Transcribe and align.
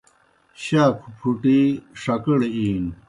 شاکھوْ 0.63 1.09
پُھٹی 1.19 1.59
ݜکڑ 2.01 2.39
اِینوْ 2.55 2.91